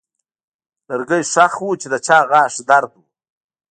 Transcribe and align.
لرګی 0.89 1.23
ښخ 1.31 1.55
و 1.63 1.67
چې 1.81 1.87
د 1.93 1.95
چا 2.05 2.17
غاښ 2.29 2.53
درد 2.69 2.91
و. 2.97 3.01